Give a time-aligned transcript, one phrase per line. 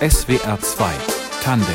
[0.00, 0.90] SWR 2
[1.42, 1.66] Tandem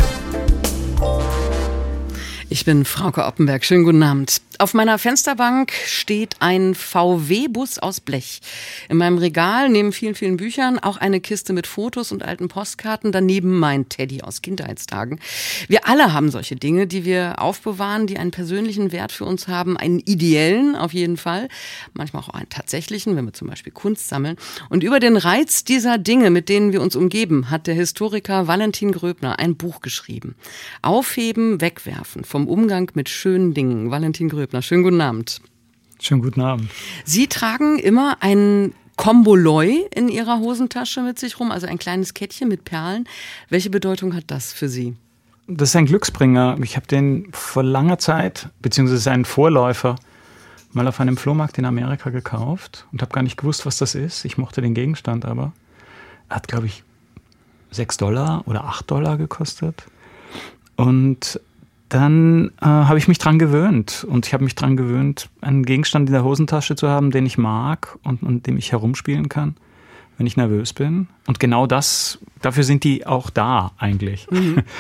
[2.50, 3.66] ich bin Frauke Oppenberg.
[3.66, 4.42] Schönen guten Abend.
[4.60, 8.40] Auf meiner Fensterbank steht ein VW-Bus aus Blech.
[8.90, 13.12] In meinem Regal neben vielen, vielen Büchern auch eine Kiste mit Fotos und alten Postkarten.
[13.12, 15.20] Daneben mein Teddy aus Kindheitstagen.
[15.68, 19.78] Wir alle haben solche Dinge, die wir aufbewahren, die einen persönlichen Wert für uns haben.
[19.78, 21.50] Einen ideellen auf jeden Fall.
[21.94, 24.38] Manchmal auch einen tatsächlichen, wenn wir zum Beispiel Kunst sammeln.
[24.70, 28.92] Und über den Reiz dieser Dinge, mit denen wir uns umgeben, hat der Historiker Valentin
[28.92, 30.34] Gröbner ein Buch geschrieben.
[30.82, 33.92] Aufheben, wegwerfen vom Umgang mit schönen Dingen.
[33.92, 35.42] Valentin Gröbner, schönen guten Abend.
[36.00, 36.70] Schönen guten Abend.
[37.06, 42.50] Sie tragen immer ein Komboloi in Ihrer Hosentasche mit sich rum, also ein kleines Kettchen
[42.50, 43.08] mit Perlen.
[43.50, 44.96] Welche Bedeutung hat das für Sie?
[45.48, 46.58] Das ist ein Glücksbringer.
[46.62, 49.96] Ich habe den vor langer Zeit, beziehungsweise einen Vorläufer,
[50.74, 54.26] mal auf einem Flohmarkt in Amerika gekauft und habe gar nicht gewusst, was das ist.
[54.26, 55.54] Ich mochte den Gegenstand aber.
[56.30, 56.84] Er hat, glaube ich,
[57.72, 59.86] 6 Dollar oder 8 Dollar gekostet.
[60.76, 61.40] Und
[61.90, 64.06] dann äh, habe ich mich dran gewöhnt.
[64.10, 67.38] Und ich habe mich dran gewöhnt, einen Gegenstand in der Hosentasche zu haben, den ich
[67.38, 69.56] mag und, und dem ich herumspielen kann,
[70.18, 71.08] wenn ich nervös bin.
[71.28, 74.30] Und genau das, dafür sind die auch da eigentlich.
[74.32, 74.64] Mhm.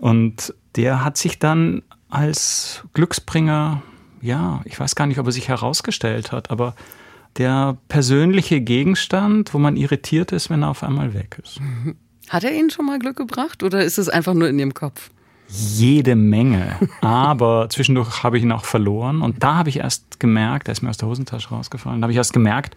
[0.00, 3.82] Und der hat sich dann als Glücksbringer,
[4.20, 6.76] ja, ich weiß gar nicht, ob er sich herausgestellt hat, aber
[7.36, 11.60] der persönliche Gegenstand, wo man irritiert ist, wenn er auf einmal weg ist.
[11.60, 11.96] Mhm.
[12.28, 15.10] Hat er Ihnen schon mal Glück gebracht oder ist es einfach nur in Ihrem Kopf?
[15.48, 16.76] Jede Menge.
[17.00, 19.22] Aber zwischendurch habe ich ihn auch verloren.
[19.22, 22.12] Und da habe ich erst gemerkt, er ist mir aus der Hosentasche rausgefallen, da habe
[22.12, 22.74] ich erst gemerkt,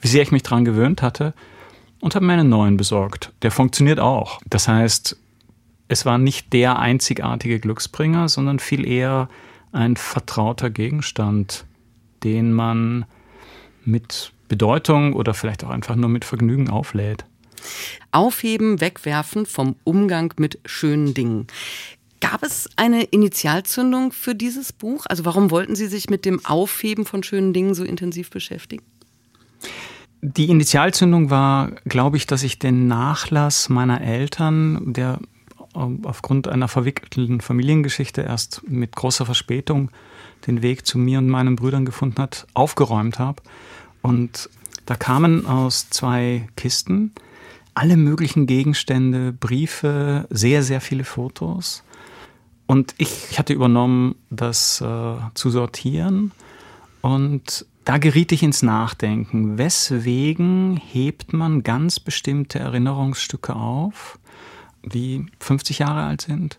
[0.00, 1.34] wie sehr ich mich daran gewöhnt hatte
[2.00, 3.32] und habe mir einen neuen besorgt.
[3.42, 4.40] Der funktioniert auch.
[4.48, 5.16] Das heißt,
[5.88, 9.28] es war nicht der einzigartige Glücksbringer, sondern viel eher
[9.72, 11.64] ein vertrauter Gegenstand,
[12.24, 13.04] den man
[13.84, 17.24] mit Bedeutung oder vielleicht auch einfach nur mit Vergnügen auflädt.
[18.12, 21.46] Aufheben, wegwerfen vom Umgang mit schönen Dingen.
[22.20, 25.04] Gab es eine Initialzündung für dieses Buch?
[25.08, 28.84] Also warum wollten Sie sich mit dem Aufheben von schönen Dingen so intensiv beschäftigen?
[30.22, 35.20] Die Initialzündung war, glaube ich, dass ich den Nachlass meiner Eltern, der
[35.74, 39.90] ähm, aufgrund einer verwickelten Familiengeschichte erst mit großer Verspätung
[40.46, 43.42] den Weg zu mir und meinen Brüdern gefunden hat, aufgeräumt habe.
[44.02, 44.48] Und
[44.86, 47.12] da kamen aus zwei Kisten
[47.74, 51.84] alle möglichen Gegenstände, Briefe, sehr, sehr viele Fotos.
[52.66, 56.32] Und ich hatte übernommen, das äh, zu sortieren.
[57.00, 59.58] Und da geriet ich ins Nachdenken.
[59.58, 64.18] Weswegen hebt man ganz bestimmte Erinnerungsstücke auf,
[64.82, 66.58] die 50 Jahre alt sind?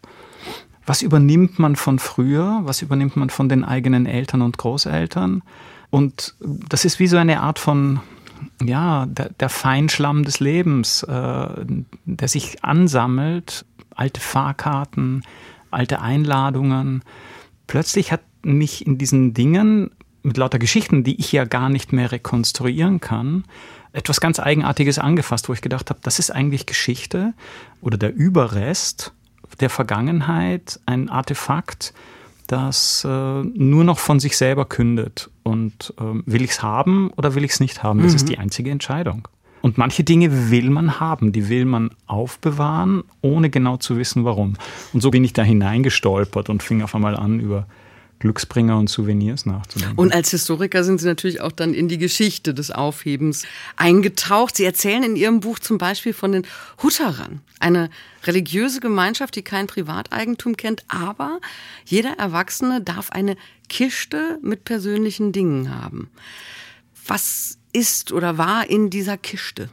[0.86, 2.62] Was übernimmt man von früher?
[2.64, 5.44] Was übernimmt man von den eigenen Eltern und Großeltern?
[5.90, 8.00] Und das ist wie so eine Art von,
[8.64, 11.66] ja, der, der Feinschlamm des Lebens, äh,
[12.06, 13.66] der sich ansammelt.
[13.96, 15.24] Alte Fahrkarten,
[15.72, 17.04] alte Einladungen.
[17.68, 19.92] Plötzlich hat mich in diesen Dingen
[20.24, 23.46] mit lauter Geschichten, die ich ja gar nicht mehr rekonstruieren kann,
[23.94, 27.34] etwas ganz Eigenartiges angefasst, wo ich gedacht habe, das ist eigentlich Geschichte
[27.82, 29.14] oder der Überrest
[29.60, 31.94] der Vergangenheit, ein Artefakt,
[32.48, 35.30] das äh, nur noch von sich selber kündet.
[35.44, 38.02] Und äh, will ich es haben oder will ich es nicht haben?
[38.02, 38.16] Das mhm.
[38.16, 39.28] ist die einzige Entscheidung.
[39.62, 44.54] Und manche Dinge will man haben, die will man aufbewahren, ohne genau zu wissen, warum.
[44.94, 47.68] Und so bin ich da hineingestolpert und fing auf einmal an, über
[48.20, 49.98] Glücksbringer und Souvenirs nachzudenken.
[49.98, 53.46] Und als Historiker sind Sie natürlich auch dann in die Geschichte des Aufhebens
[53.76, 54.58] eingetaucht.
[54.58, 56.48] Sie erzählen in Ihrem Buch zum Beispiel von den
[56.82, 57.90] Hutterern, eine
[58.24, 61.40] religiöse Gemeinschaft, die kein Privateigentum kennt, aber
[61.86, 63.36] jeder Erwachsene darf eine
[63.70, 66.10] Kiste mit persönlichen Dingen haben.
[67.06, 69.70] Was ist oder war in dieser Kiste?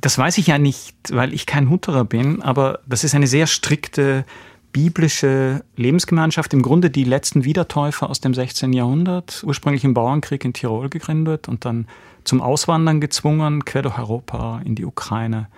[0.00, 3.46] Das weiß ich ja nicht, weil ich kein Hutterer bin, aber das ist eine sehr
[3.46, 4.24] strikte
[4.72, 8.74] biblische Lebensgemeinschaft, im Grunde die letzten Wiedertäufer aus dem 16.
[8.74, 11.86] Jahrhundert, ursprünglich im Bauernkrieg in Tirol gegründet und dann
[12.24, 15.48] zum Auswandern gezwungen, quer durch Europa, in die Ukraine,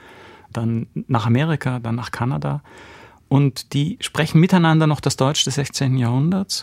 [0.53, 2.63] dann nach Amerika, dann nach Kanada.
[3.29, 5.97] Und die sprechen miteinander noch das Deutsch des 16.
[5.97, 6.63] Jahrhunderts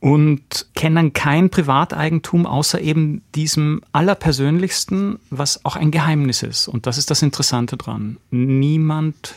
[0.00, 6.68] und kennen kein Privateigentum außer eben diesem allerpersönlichsten, was auch ein Geheimnis ist.
[6.68, 8.18] Und das ist das Interessante dran.
[8.30, 9.34] Niemand,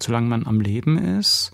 [0.00, 1.52] solange man am Leben ist,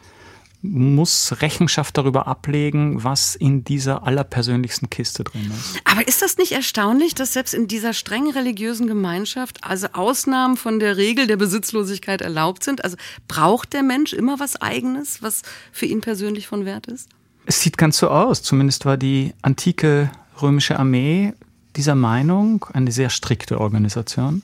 [0.65, 5.79] muss Rechenschaft darüber ablegen, was in dieser allerpersönlichsten Kiste drin ist.
[5.85, 10.79] Aber ist das nicht erstaunlich, dass selbst in dieser streng religiösen Gemeinschaft also Ausnahmen von
[10.81, 12.83] der Regel der Besitzlosigkeit erlaubt sind?
[12.83, 12.97] Also
[13.29, 17.11] braucht der Mensch immer was Eigenes, was für ihn persönlich von Wert ist?
[17.47, 18.43] Es sieht ganz so aus.
[18.43, 20.11] Zumindest war die antike
[20.41, 21.35] römische Armee
[21.77, 24.43] dieser Meinung, eine sehr strikte Organisation.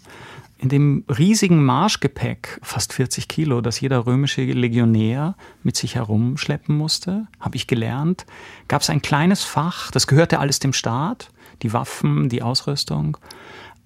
[0.61, 7.27] in dem riesigen Marschgepäck, fast 40 Kilo, das jeder römische Legionär mit sich herumschleppen musste,
[7.41, 8.27] habe ich gelernt,
[8.69, 11.31] gab es ein kleines Fach, das gehörte alles dem Staat,
[11.63, 13.17] die Waffen, die Ausrüstung,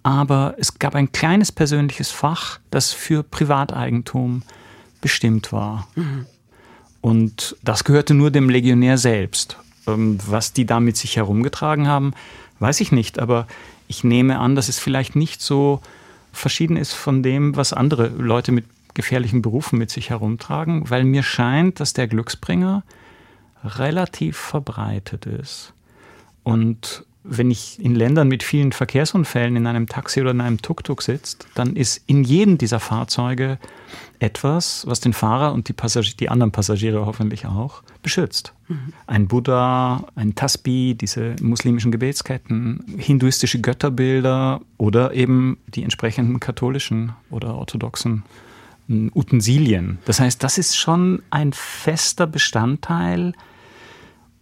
[0.03, 4.43] aber es gab ein kleines persönliches Fach, das für Privateigentum
[5.01, 5.87] bestimmt war.
[5.95, 6.27] Mhm.
[7.05, 9.59] Und das gehörte nur dem Legionär selbst.
[9.87, 12.15] Ähm, was die da mit sich herumgetragen haben,
[12.61, 13.47] weiß ich nicht, aber
[13.89, 15.83] ich nehme an, dass es vielleicht nicht so
[16.33, 18.65] verschieden ist von dem, was andere Leute mit
[18.95, 22.85] gefährlichen Berufen mit sich herumtragen, weil mir scheint, dass der Glücksbringer
[23.63, 25.75] relativ verbreitet ist.
[26.43, 31.03] Und wenn ich in Ländern mit vielen Verkehrsunfällen in einem Taxi oder in einem Tuk-Tuk
[31.03, 33.59] sitzt, dann ist in jedem dieser Fahrzeuge
[34.19, 38.53] etwas, was den Fahrer und die, Passagier, die anderen Passagiere hoffentlich auch beschützt.
[38.69, 38.93] Mhm.
[39.07, 47.55] Ein Buddha, ein Tasbih, diese muslimischen Gebetsketten, hinduistische Götterbilder oder eben die entsprechenden katholischen oder
[47.55, 48.23] orthodoxen
[48.89, 49.99] hm, Utensilien.
[50.05, 53.33] Das heißt, das ist schon ein fester Bestandteil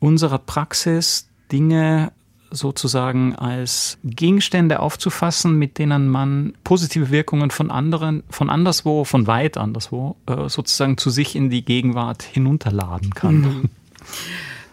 [0.00, 2.11] unserer Praxis, Dinge
[2.52, 9.56] sozusagen als Gegenstände aufzufassen, mit denen man positive Wirkungen von anderen, von anderswo, von weit
[9.56, 13.34] anderswo, äh, sozusagen zu sich in die Gegenwart hinunterladen kann.
[13.40, 13.70] Mhm.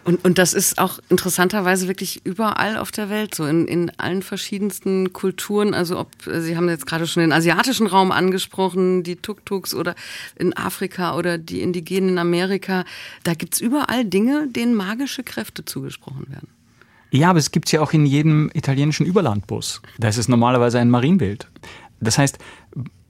[0.02, 4.22] Und, und das ist auch interessanterweise wirklich überall auf der Welt so, in, in allen
[4.22, 5.74] verschiedensten Kulturen.
[5.74, 9.94] Also ob, Sie haben jetzt gerade schon den asiatischen Raum angesprochen, die Tuk-Tuks oder
[10.36, 12.84] in Afrika oder die Indigenen in Amerika.
[13.24, 16.48] Da gibt's überall Dinge, denen magische Kräfte zugesprochen werden.
[17.10, 19.82] Ja, aber es gibt es ja auch in jedem italienischen Überlandbus.
[19.98, 21.48] Da ist es normalerweise ein Marienbild.
[22.00, 22.38] Das heißt,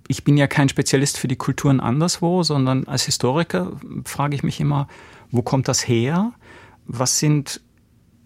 [0.08, 3.73] ich bin ja kein Spezialist für die Kulturen anderswo, sondern als Historiker
[4.05, 4.88] frage ich mich immer,
[5.31, 6.32] wo kommt das her?
[6.87, 7.61] Was sind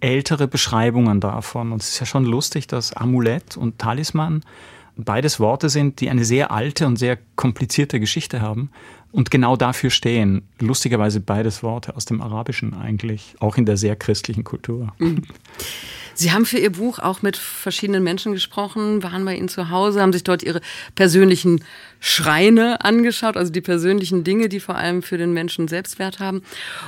[0.01, 1.73] ältere Beschreibungen davon?
[1.73, 4.43] Und es ist ja schon lustig, dass Amulett und Talisman
[4.97, 8.71] beides Worte sind, die eine sehr alte und sehr komplizierte Geschichte haben
[9.15, 10.43] und genau dafür stehen.
[10.59, 14.93] Lustigerweise beides Worte aus dem Arabischen eigentlich, auch in der sehr christlichen Kultur.
[14.99, 15.23] Mhm.
[16.17, 20.01] Sie haben für Ihr Buch auch mit verschiedenen Menschen gesprochen, waren bei Ihnen zu Hause,
[20.01, 20.61] haben sich dort Ihre
[20.97, 21.65] persönlichen
[22.01, 26.43] Schreine angeschaut, also die persönlichen Dinge, die vor allem für den Menschen Selbstwert haben.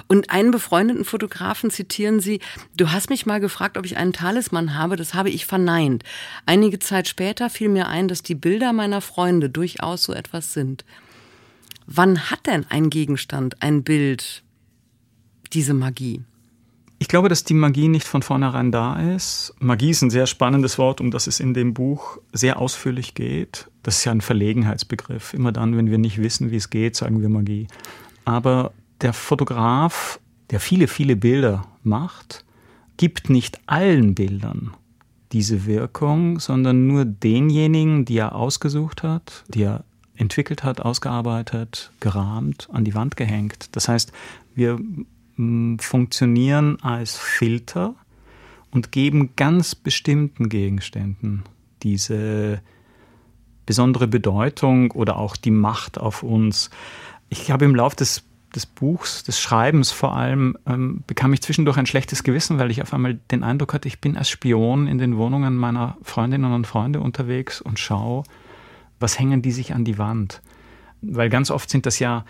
[0.09, 2.41] Und einen befreundeten Fotografen zitieren Sie,
[2.77, 6.05] du hast mich mal gefragt, ob ich einen Talisman habe, das habe ich verneint.
[6.45, 10.85] Einige Zeit später fiel mir ein, dass die Bilder meiner Freunde durchaus so etwas sind.
[11.87, 14.43] Wann hat denn ein Gegenstand, ein Bild
[15.53, 16.23] diese Magie?
[16.99, 19.55] Ich glaube, dass die Magie nicht von vornherein da ist.
[19.59, 23.71] Magie ist ein sehr spannendes Wort, um das es in dem Buch sehr ausführlich geht.
[23.83, 25.35] Das ist ja ein Verlegenheitsbegriff.
[25.35, 27.69] Immer dann, wenn wir nicht wissen, wie es geht, sagen wir Magie.
[28.25, 28.73] Aber
[29.03, 30.19] der Fotograf,
[30.51, 32.45] der viele, viele Bilder macht,
[32.97, 34.75] gibt nicht allen Bildern
[35.33, 39.85] diese Wirkung, sondern nur denjenigen, die er ausgesucht hat, die er
[40.17, 43.69] entwickelt hat, ausgearbeitet, gerahmt, an die Wand gehängt.
[43.73, 44.13] Das heißt,
[44.55, 44.79] wir
[45.79, 47.95] funktionieren als Filter
[48.71, 51.45] und geben ganz bestimmten Gegenständen
[51.83, 52.61] diese
[53.67, 56.71] besondere Bedeutung oder auch die Macht auf uns.
[57.29, 58.23] Ich habe im Laufe des,
[58.55, 62.81] des Buchs, des Schreibens vor allem, ähm, bekam ich zwischendurch ein schlechtes Gewissen, weil ich
[62.81, 66.67] auf einmal den Eindruck hatte, ich bin als Spion in den Wohnungen meiner Freundinnen und
[66.67, 68.23] Freunde unterwegs und schaue,
[69.01, 70.43] was hängen die sich an die Wand.
[71.03, 72.25] Weil ganz oft sind das ja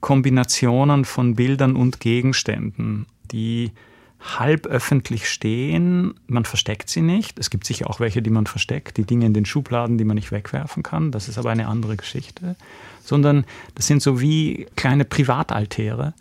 [0.00, 3.72] Kombinationen von Bildern und Gegenständen, die
[4.20, 6.14] halb öffentlich stehen.
[6.26, 7.38] Man versteckt sie nicht.
[7.38, 10.16] Es gibt sicher auch welche, die man versteckt, die Dinge in den Schubladen, die man
[10.16, 11.10] nicht wegwerfen kann.
[11.10, 12.56] Das ist aber eine andere Geschichte.
[13.02, 16.14] Sondern das sind so wie kleine Privataltäre.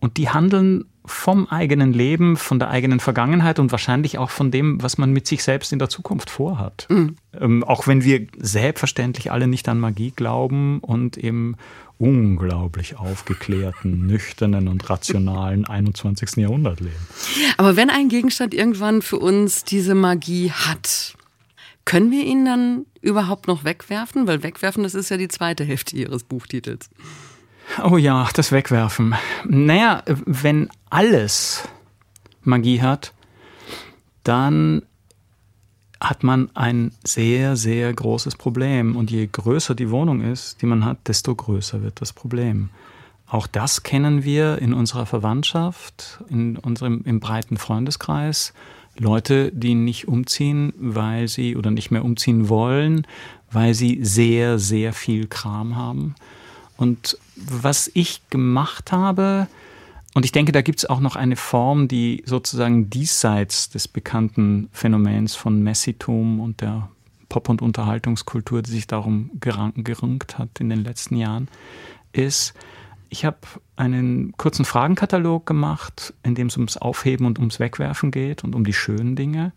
[0.00, 4.82] Und die handeln vom eigenen Leben, von der eigenen Vergangenheit und wahrscheinlich auch von dem,
[4.82, 6.86] was man mit sich selbst in der Zukunft vorhat.
[6.88, 7.16] Mhm.
[7.38, 11.56] Ähm, auch wenn wir selbstverständlich alle nicht an Magie glauben und im
[11.98, 16.36] unglaublich aufgeklärten, nüchternen und rationalen 21.
[16.36, 17.06] Jahrhundert leben.
[17.56, 21.16] Aber wenn ein Gegenstand irgendwann für uns diese Magie hat,
[21.84, 24.26] können wir ihn dann überhaupt noch wegwerfen?
[24.26, 26.90] Weil wegwerfen, das ist ja die zweite Hälfte Ihres Buchtitels.
[27.84, 29.14] Oh ja, das Wegwerfen.
[29.44, 31.68] Naja, wenn alles
[32.42, 33.12] Magie hat,
[34.24, 34.82] dann
[36.00, 38.96] hat man ein sehr, sehr großes Problem.
[38.96, 42.70] Und je größer die Wohnung ist, die man hat, desto größer wird das Problem.
[43.28, 48.52] Auch das kennen wir in unserer Verwandtschaft, in unserem im breiten Freundeskreis.
[48.98, 53.06] Leute, die nicht umziehen, weil sie oder nicht mehr umziehen wollen,
[53.50, 56.14] weil sie sehr, sehr viel Kram haben.
[56.76, 59.48] Und was ich gemacht habe,
[60.14, 64.68] und ich denke, da gibt es auch noch eine Form, die sozusagen diesseits des bekannten
[64.72, 66.88] Phänomens von Messitum und der
[67.28, 71.48] Pop- und Unterhaltungskultur, die sich darum gerungt hat in den letzten Jahren,
[72.12, 72.54] ist,
[73.10, 73.38] ich habe
[73.76, 78.64] einen kurzen Fragenkatalog gemacht, in dem es ums Aufheben und ums Wegwerfen geht und um
[78.64, 79.52] die schönen Dinge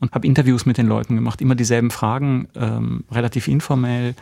[0.00, 4.14] und habe Interviews mit den Leuten gemacht, immer dieselben Fragen, ähm, relativ informell,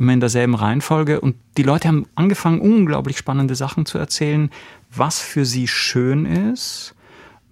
[0.00, 4.50] immer in derselben Reihenfolge und die Leute haben angefangen, unglaublich spannende Sachen zu erzählen,
[4.92, 6.94] was für sie schön ist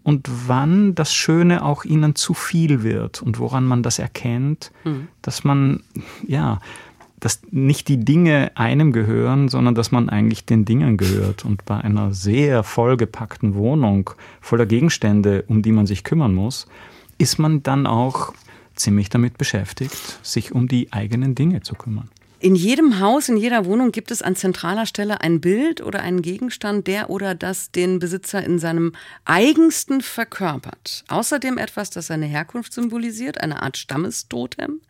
[0.03, 5.09] und wann das Schöne auch ihnen zu viel wird und woran man das erkennt, mhm.
[5.21, 5.83] dass man,
[6.27, 6.61] ja,
[7.21, 11.45] dass nicht die Dinge einem gehören, sondern dass man eigentlich den Dingen gehört.
[11.45, 16.67] Und bei einer sehr vollgepackten Wohnung voller Gegenstände, um die man sich kümmern muss,
[17.19, 18.33] ist man dann auch
[18.75, 22.09] ziemlich damit beschäftigt, sich um die eigenen Dinge zu kümmern.
[22.41, 26.23] In jedem Haus, in jeder Wohnung gibt es an zentraler Stelle ein Bild oder einen
[26.23, 28.93] Gegenstand, der oder das den Besitzer in seinem
[29.25, 31.05] eigensten verkörpert.
[31.09, 34.81] Außerdem etwas, das seine Herkunft symbolisiert, eine Art Stammestotem.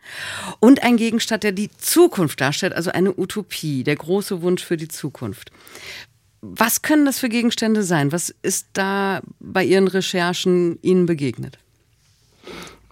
[0.59, 4.87] Und ein Gegenstand, der die Zukunft darstellt, also eine Utopie, der große Wunsch für die
[4.87, 5.51] Zukunft.
[6.41, 8.11] Was können das für Gegenstände sein?
[8.11, 11.57] Was ist da bei Ihren Recherchen Ihnen begegnet?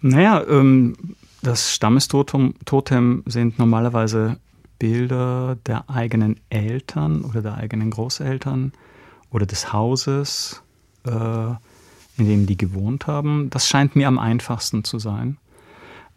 [0.01, 0.95] Naja, ähm,
[1.43, 4.37] das Stammestotem sind normalerweise
[4.79, 8.73] Bilder der eigenen Eltern oder der eigenen Großeltern
[9.31, 10.61] oder des Hauses,
[11.05, 11.49] äh,
[12.17, 13.49] in dem die gewohnt haben.
[13.49, 15.37] Das scheint mir am einfachsten zu sein.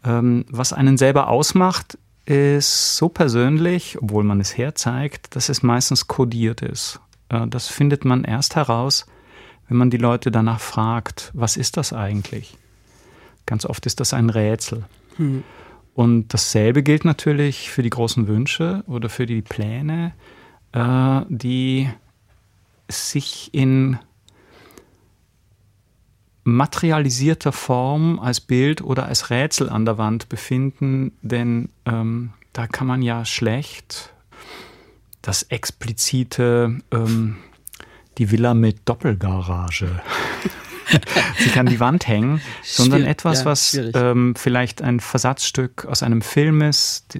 [0.04, 6.06] Ähm, was einen selber ausmacht, ist so persönlich, obwohl man es herzeigt, dass es meistens
[6.06, 7.00] kodiert ist.
[7.28, 9.06] Äh, das findet man erst heraus,
[9.68, 12.56] wenn man die Leute danach fragt, was ist das eigentlich?
[13.46, 14.84] Ganz oft ist das ein Rätsel.
[15.16, 15.42] Hm.
[16.00, 20.14] Und dasselbe gilt natürlich für die großen Wünsche oder für die Pläne,
[20.72, 21.90] äh, die
[22.88, 23.98] sich in
[26.44, 32.86] materialisierter Form als Bild oder als Rätsel an der Wand befinden, denn ähm, da kann
[32.86, 34.14] man ja schlecht
[35.20, 37.36] das explizite, ähm,
[38.16, 40.00] die Villa mit Doppelgarage
[41.38, 46.22] sich an die Wand hängen, sondern etwas, ja, was ähm, vielleicht ein Versatzstück aus einem
[46.22, 47.18] Film ist,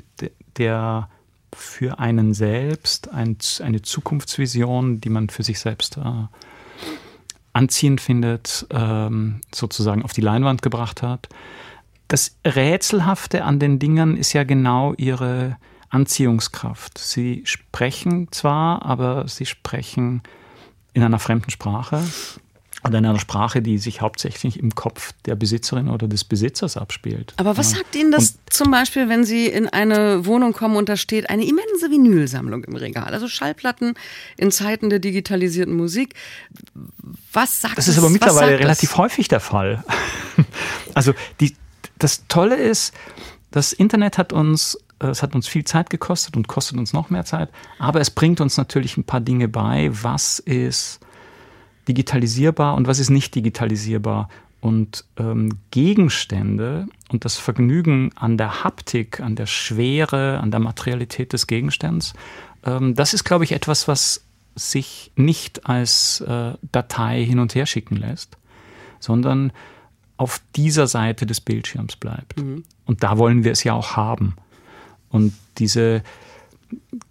[0.57, 1.09] der
[1.53, 6.03] für einen selbst ein, eine Zukunftsvision, die man für sich selbst äh,
[7.53, 11.29] anziehend findet, ähm, sozusagen auf die Leinwand gebracht hat.
[12.09, 15.57] Das Rätselhafte an den Dingern ist ja genau ihre
[15.91, 16.99] Anziehungskraft.
[16.99, 20.23] Sie sprechen zwar, aber sie sprechen
[20.93, 22.03] in einer fremden Sprache
[22.85, 27.35] oder in einer Sprache, die sich hauptsächlich im Kopf der Besitzerin oder des Besitzers abspielt.
[27.37, 27.79] Aber was ja.
[27.79, 31.29] sagt Ihnen das und zum Beispiel, wenn Sie in eine Wohnung kommen und da steht
[31.29, 33.95] eine immense Vinylsammlung im Regal, also Schallplatten
[34.37, 36.15] in Zeiten der digitalisierten Musik?
[37.33, 37.87] Was sagt das?
[37.87, 38.99] Das ist aber mittlerweile relativ das?
[38.99, 39.85] häufig der Fall.
[40.95, 41.55] also die,
[41.99, 42.95] das Tolle ist,
[43.51, 47.25] das Internet hat uns es hat uns viel Zeit gekostet und kostet uns noch mehr
[47.25, 49.89] Zeit, aber es bringt uns natürlich ein paar Dinge bei.
[49.91, 51.01] Was ist
[51.91, 54.29] digitalisierbar und was ist nicht digitalisierbar.
[54.61, 61.33] Und ähm, Gegenstände und das Vergnügen an der Haptik, an der Schwere, an der Materialität
[61.33, 62.13] des Gegenstands,
[62.65, 64.23] ähm, das ist, glaube ich, etwas, was
[64.55, 68.37] sich nicht als äh, Datei hin und her schicken lässt,
[69.01, 69.53] sondern
[70.19, 72.41] auf dieser Seite des Bildschirms bleibt.
[72.41, 72.65] Mhm.
[72.85, 74.35] Und da wollen wir es ja auch haben.
[75.09, 76.03] Und diese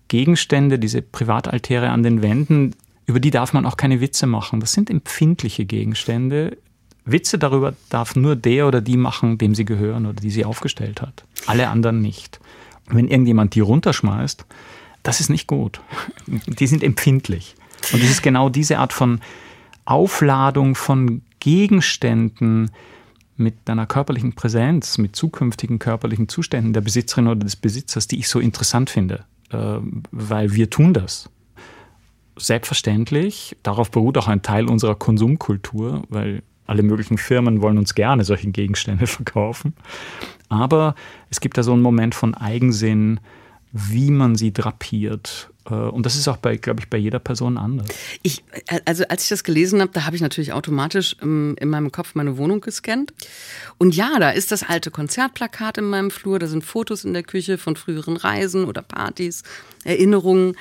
[0.08, 2.76] Gegenstände, diese Privataltäre an den Wänden,
[3.10, 4.60] über die darf man auch keine Witze machen.
[4.60, 6.60] Das sind empfindliche Gegenstände.
[7.06, 11.02] Witze darüber darf nur der oder die machen, dem sie gehören oder die sie aufgestellt
[11.02, 11.26] hat.
[11.48, 12.40] Alle anderen nicht.
[12.86, 14.46] wenn irgendjemand die runterschmeißt,
[15.02, 15.82] das ist nicht gut.
[16.28, 17.56] Die sind empfindlich.
[17.94, 19.22] Und es ist genau diese Art von
[19.86, 22.70] Aufladung von Gegenständen
[23.38, 28.28] mit einer körperlichen Präsenz, mit zukünftigen körperlichen Zuständen der Besitzerin oder des Besitzers, die ich
[28.28, 29.78] so interessant finde, äh,
[30.12, 31.30] weil wir tun das
[32.40, 33.56] selbstverständlich.
[33.64, 38.50] Darauf beruht auch ein Teil unserer Konsumkultur, weil alle möglichen Firmen wollen uns gerne solche
[38.50, 39.74] Gegenstände verkaufen.
[40.50, 40.96] Aber
[41.30, 43.20] es gibt da so einen Moment von Eigensinn,
[43.72, 45.50] wie man sie drapiert.
[45.70, 47.88] Äh, und das ist auch bei, glaube ich, bei jeder Person anders.
[48.24, 48.44] Ich,
[48.86, 52.16] also als ich das gelesen habe, da habe ich natürlich automatisch ähm, in meinem Kopf
[52.16, 53.14] meine Wohnung gescannt.
[53.78, 57.24] Und ja, da ist das alte Konzertplakat in meinem Flur, da sind Fotos in der
[57.24, 59.44] Küche von früheren Reisen oder Partys,
[59.84, 60.56] Erinnerungen.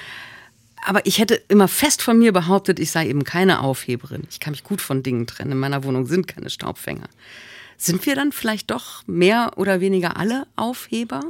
[0.87, 4.23] Aber ich hätte immer fest von mir behauptet, ich sei eben keine Aufheberin.
[4.31, 5.53] Ich kann mich gut von Dingen trennen.
[5.53, 7.09] In meiner Wohnung sind keine Staubfänger.
[7.77, 11.23] Sind wir dann vielleicht doch mehr oder weniger alle Aufheber?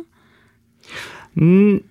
[1.35, 1.83] Hm,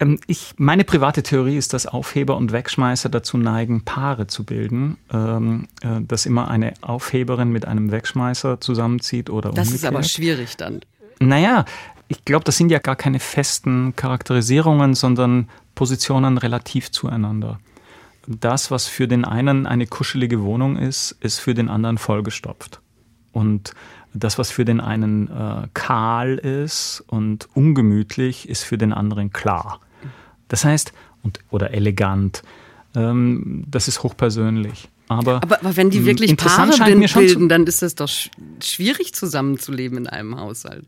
[0.00, 4.96] ähm, ich, meine private Theorie ist, dass Aufheber und Wegschmeißer dazu neigen, Paare zu bilden.
[5.12, 9.72] Ähm, äh, dass immer eine Aufheberin mit einem Wegschmeißer zusammenzieht oder das umgekehrt.
[9.72, 10.80] Das ist aber schwierig dann.
[11.20, 11.64] Naja,
[12.08, 17.58] ich glaube, das sind ja gar keine festen Charakterisierungen, sondern Positionen relativ zueinander.
[18.26, 22.80] Das, was für den einen eine kuschelige Wohnung ist, ist für den anderen vollgestopft.
[23.32, 23.74] Und
[24.14, 29.80] das, was für den einen äh, kahl ist und ungemütlich, ist für den anderen klar.
[30.48, 32.42] Das heißt, und, oder elegant,
[32.94, 34.88] ähm, das ist hochpersönlich.
[35.08, 36.72] Aber, aber, aber wenn die wirklich Paare
[37.14, 38.08] bilden, dann ist das doch
[38.62, 40.86] schwierig zusammenzuleben in einem Haushalt.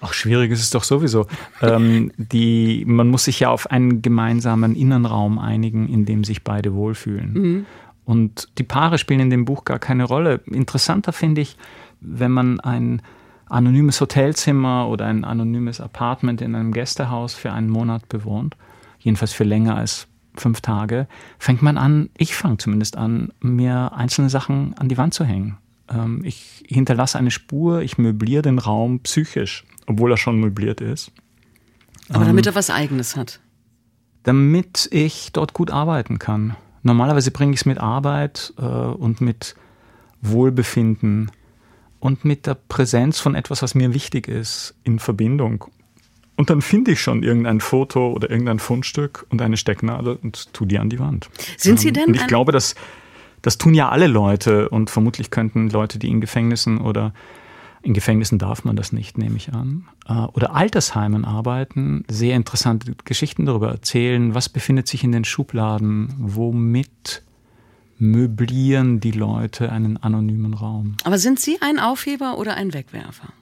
[0.00, 1.26] Ach, schwierig ist es doch sowieso.
[1.60, 6.74] ähm, die, man muss sich ja auf einen gemeinsamen Innenraum einigen, in dem sich beide
[6.74, 7.32] wohlfühlen.
[7.32, 7.66] Mhm.
[8.04, 10.40] Und die Paare spielen in dem Buch gar keine Rolle.
[10.46, 11.56] Interessanter finde ich,
[12.00, 13.02] wenn man ein
[13.46, 18.56] anonymes Hotelzimmer oder ein anonymes Apartment in einem Gästehaus für einen Monat bewohnt,
[18.98, 24.30] jedenfalls für länger als fünf Tage, fängt man an, ich fange zumindest an, mir einzelne
[24.30, 25.58] Sachen an die Wand zu hängen.
[25.88, 31.10] Ähm, ich hinterlasse eine Spur, ich möbliere den Raum psychisch obwohl er schon möbliert ist.
[32.08, 33.40] Aber damit ähm, er was Eigenes hat.
[34.22, 36.56] Damit ich dort gut arbeiten kann.
[36.82, 39.56] Normalerweise bringe ich es mit Arbeit äh, und mit
[40.22, 41.30] Wohlbefinden
[41.98, 45.64] und mit der Präsenz von etwas, was mir wichtig ist, in Verbindung.
[46.36, 50.66] Und dann finde ich schon irgendein Foto oder irgendein Fundstück und eine Stecknadel und tue
[50.66, 51.28] die an die Wand.
[51.58, 52.04] Sind Sie ähm, denn?
[52.06, 52.74] Und ich glaube, dass
[53.42, 57.12] das tun ja alle Leute und vermutlich könnten Leute, die in Gefängnissen oder
[57.82, 59.86] in Gefängnissen darf man das nicht, nehme ich an.
[60.06, 66.14] Äh, oder Altersheimen arbeiten, sehr interessante Geschichten darüber erzählen, was befindet sich in den Schubladen,
[66.18, 67.22] womit
[67.98, 70.96] möblieren die Leute einen anonymen Raum.
[71.04, 73.32] Aber sind Sie ein Aufheber oder ein Wegwerfer?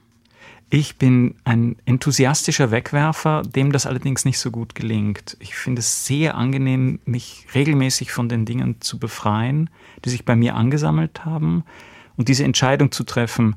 [0.71, 5.37] Ich bin ein enthusiastischer Wegwerfer, dem das allerdings nicht so gut gelingt.
[5.41, 9.71] Ich finde es sehr angenehm, mich regelmäßig von den Dingen zu befreien,
[10.05, 11.65] die sich bei mir angesammelt haben
[12.17, 13.57] und diese Entscheidung zu treffen,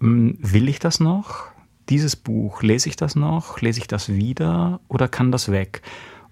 [0.00, 1.44] will ich das noch?
[1.88, 3.60] Dieses Buch, lese ich das noch?
[3.60, 5.82] Lese ich das wieder oder kann das weg?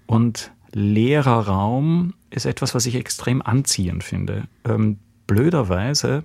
[0.05, 4.47] Und leerer Raum ist etwas, was ich extrem anziehend finde.
[4.65, 6.23] Ähm, blöderweise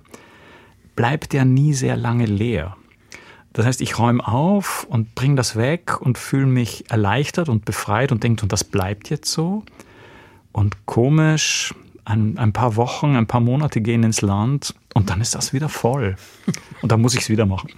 [0.95, 2.77] bleibt der nie sehr lange leer.
[3.53, 8.11] Das heißt, ich räume auf und bringe das weg und fühle mich erleichtert und befreit
[8.11, 9.63] und denke, und das bleibt jetzt so.
[10.51, 11.73] Und komisch,
[12.05, 15.69] ein, ein paar Wochen, ein paar Monate gehen ins Land und dann ist das wieder
[15.69, 16.15] voll.
[16.81, 17.71] Und dann muss ich es wieder machen.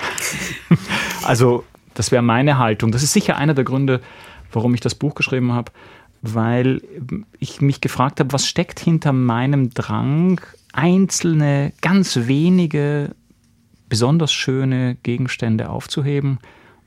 [1.23, 1.63] also,
[1.93, 2.91] das wäre meine Haltung.
[2.91, 4.01] Das ist sicher einer der Gründe,
[4.51, 5.71] warum ich das Buch geschrieben habe,
[6.21, 6.81] weil
[7.39, 10.41] ich mich gefragt habe, was steckt hinter meinem Drang,
[10.73, 13.15] einzelne, ganz wenige,
[13.89, 16.39] besonders schöne Gegenstände aufzuheben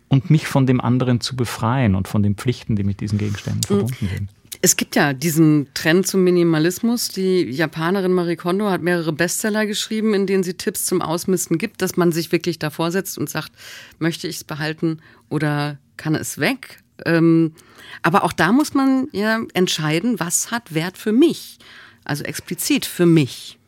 [0.08, 3.62] und mich von dem anderen zu befreien und von den Pflichten, die mit diesen Gegenständen
[3.62, 4.30] verbunden sind.
[4.62, 7.08] Es gibt ja diesen Trend zum Minimalismus.
[7.08, 11.80] Die Japanerin Marie Kondo hat mehrere Bestseller geschrieben, in denen sie Tipps zum Ausmisten gibt,
[11.80, 13.52] dass man sich wirklich davor setzt und sagt,
[13.98, 16.82] möchte ich es behalten oder kann es weg?
[17.06, 17.54] Ähm,
[18.02, 21.58] aber auch da muss man ja entscheiden, was hat Wert für mich?
[22.04, 23.58] Also explizit für mich.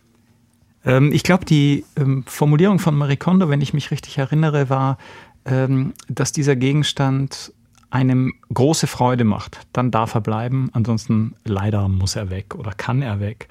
[0.85, 4.99] Ähm, ich glaube, die ähm, Formulierung von Marie Kondo, wenn ich mich richtig erinnere, war,
[5.47, 7.53] ähm, dass dieser Gegenstand
[7.93, 13.03] einem große Freude macht, dann darf er bleiben, ansonsten leider muss er weg oder kann
[13.03, 13.49] er weg.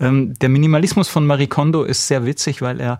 [0.00, 2.98] Ähm, der Minimalismus von Marie Kondo ist sehr witzig, weil er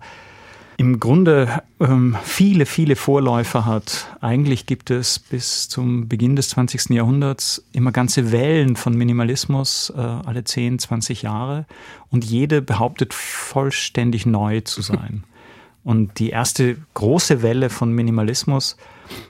[0.77, 4.07] im Grunde ähm, viele, viele Vorläufer hat.
[4.21, 6.89] Eigentlich gibt es bis zum Beginn des 20.
[6.89, 11.65] Jahrhunderts immer ganze Wellen von Minimalismus, äh, alle 10, 20 Jahre.
[12.09, 15.23] Und jede behauptet vollständig neu zu sein.
[15.83, 18.75] Und die erste große Welle von Minimalismus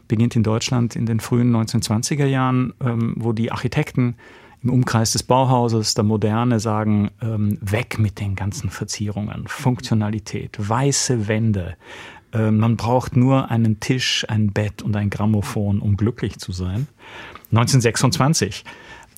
[0.07, 4.15] beginnt in Deutschland in den frühen 1920er Jahren, ähm, wo die Architekten
[4.63, 11.27] im Umkreis des Bauhauses der Moderne sagen, ähm, weg mit den ganzen Verzierungen, Funktionalität, weiße
[11.27, 11.75] Wände.
[12.33, 16.87] Ähm, man braucht nur einen Tisch, ein Bett und ein Grammophon, um glücklich zu sein.
[17.51, 18.65] 1926.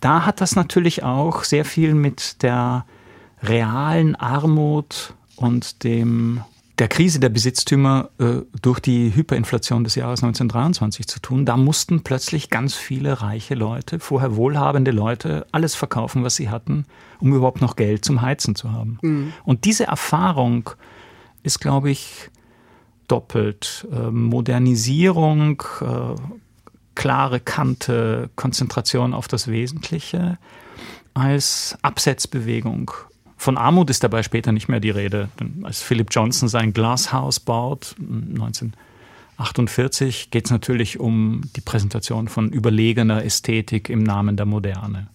[0.01, 2.85] Da hat das natürlich auch sehr viel mit der
[3.41, 6.41] realen Armut und dem
[6.79, 11.45] der Krise der Besitztümer äh, durch die Hyperinflation des Jahres 1923 zu tun.
[11.45, 16.85] Da mussten plötzlich ganz viele reiche Leute, vorher wohlhabende Leute, alles verkaufen, was sie hatten,
[17.19, 18.99] um überhaupt noch Geld zum Heizen zu haben.
[19.01, 19.33] Mhm.
[19.43, 20.69] Und diese Erfahrung
[21.41, 22.29] ist, glaube ich,
[23.07, 23.87] doppelt.
[23.91, 26.15] Äh, Modernisierung, äh,
[26.93, 30.37] klare Kante, Konzentration auf das Wesentliche
[31.13, 32.91] als Absetzbewegung
[33.37, 35.29] von Armut ist dabei später nicht mehr die Rede.
[35.63, 43.23] Als Philip Johnson sein Glashaus baut, 1948, geht es natürlich um die Präsentation von überlegener
[43.23, 45.07] Ästhetik im Namen der Moderne.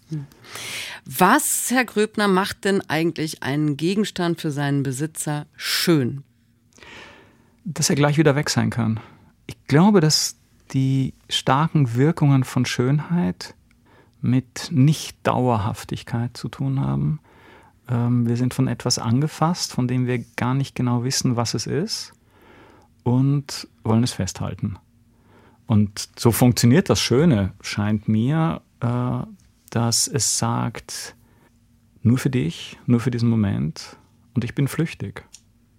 [1.04, 6.22] Was, Herr Gröbner, macht denn eigentlich einen Gegenstand für seinen Besitzer schön?
[7.64, 9.00] Dass er gleich wieder weg sein kann.
[9.46, 10.36] Ich glaube, dass
[10.72, 13.56] die starken Wirkungen von Schönheit
[14.20, 17.18] mit Nicht-Dauerhaftigkeit zu tun haben.
[17.88, 21.66] Ähm, wir sind von etwas angefasst, von dem wir gar nicht genau wissen, was es
[21.66, 22.12] ist
[23.02, 24.78] und wollen es festhalten.
[25.66, 29.26] Und so funktioniert das Schöne, scheint mir, äh,
[29.70, 31.16] dass es sagt,
[32.02, 33.96] nur für dich, nur für diesen Moment
[34.34, 35.24] und ich bin flüchtig.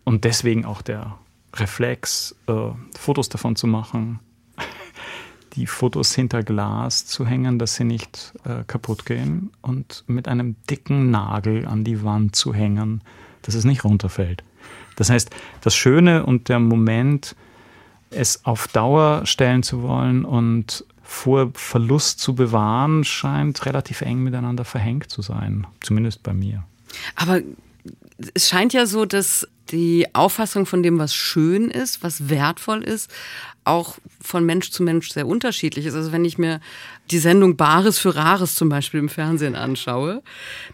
[0.03, 1.17] Und deswegen auch der
[1.53, 4.19] Reflex, äh, Fotos davon zu machen,
[5.53, 10.55] die Fotos hinter Glas zu hängen, dass sie nicht äh, kaputt gehen und mit einem
[10.69, 13.01] dicken Nagel an die Wand zu hängen,
[13.43, 14.43] dass es nicht runterfällt.
[14.95, 15.29] Das heißt,
[15.61, 17.35] das Schöne und der Moment,
[18.09, 24.65] es auf Dauer stellen zu wollen und vor Verlust zu bewahren, scheint relativ eng miteinander
[24.65, 26.63] verhängt zu sein, zumindest bei mir.
[27.15, 27.41] Aber
[28.33, 33.09] es scheint ja so, dass die Auffassung von dem, was schön ist, was wertvoll ist,
[33.65, 35.95] auch von Mensch zu Mensch sehr unterschiedlich ist.
[35.95, 36.59] Also wenn ich mir
[37.11, 40.21] die Sendung Bares für Rares zum Beispiel im Fernsehen anschaue,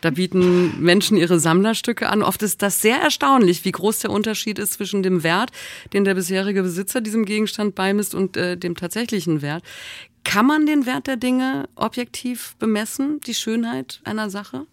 [0.01, 2.23] da bieten Menschen ihre Sammlerstücke an.
[2.23, 5.51] Oft ist das sehr erstaunlich, wie groß der Unterschied ist zwischen dem Wert,
[5.93, 9.63] den der bisherige Besitzer diesem Gegenstand beimisst und äh, dem tatsächlichen Wert.
[10.23, 14.65] Kann man den Wert der Dinge objektiv bemessen, die Schönheit einer Sache?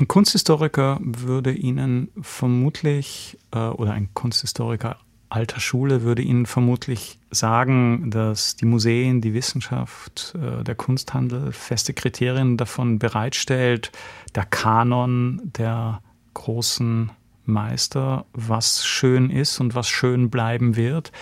[0.00, 4.96] Ein Kunsthistoriker würde Ihnen vermutlich, äh, oder ein Kunsthistoriker
[5.28, 11.92] alter Schule würde Ihnen vermutlich sagen, dass die Museen, die Wissenschaft, äh, der Kunsthandel feste
[11.92, 13.92] Kriterien davon bereitstellt,
[14.34, 16.00] der Kanon der
[16.32, 17.10] großen
[17.44, 21.12] Meister, was schön ist und was schön bleiben wird.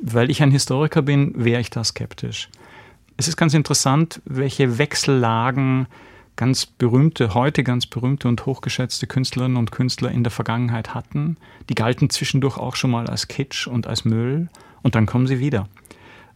[0.00, 2.48] Weil ich ein Historiker bin, wäre ich da skeptisch.
[3.18, 5.86] Es ist ganz interessant, welche Wechsellagen
[6.36, 11.36] ganz berühmte, heute ganz berühmte und hochgeschätzte Künstlerinnen und Künstler in der Vergangenheit hatten.
[11.68, 14.48] Die galten zwischendurch auch schon mal als Kitsch und als Müll
[14.82, 15.68] und dann kommen sie wieder.